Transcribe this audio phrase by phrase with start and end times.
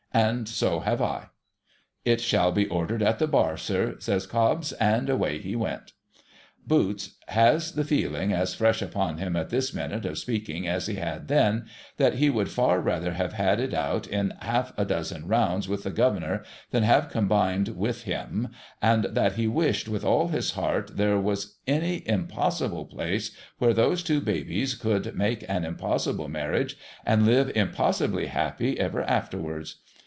[0.13, 1.29] And so have L''
[2.03, 5.93] It shall be ordered at the bar, sir,' says Cobbs; and away he went.
[6.67, 10.95] J5oots has the feeling as fresh upon him at this minute of speaking as he
[10.95, 15.29] had then, that he would far rather have had it out in half a dozen
[15.29, 18.49] rounds with the Governor than have combined with him;
[18.81, 24.03] and that he wished with all his heart there was any impossible place where those
[24.03, 26.75] two babies could make an impossible marriage,
[27.05, 29.77] and live impossibly happy ever afterwards.